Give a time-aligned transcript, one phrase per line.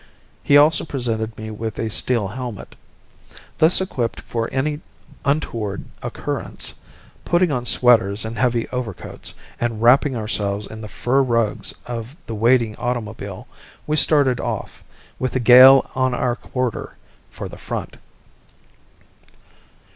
[0.41, 2.75] He also presented me with a steel helmet.
[3.59, 4.81] Thus equipped for any
[5.25, 6.73] untoward occurrence,
[7.23, 12.33] putting on sweaters and heavy overcoats, and wrapping ourselves in the fur rugs of the
[12.33, 13.47] waiting automobile,
[13.85, 14.83] we started off,
[15.19, 16.95] with the gale on our quarter,
[17.29, 17.97] for the front.